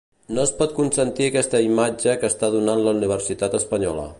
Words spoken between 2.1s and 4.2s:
que està donant la universitat espanyola.